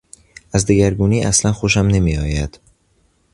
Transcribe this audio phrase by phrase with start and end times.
[0.53, 2.59] از دگرگونی اصلا خوشم نمیآید.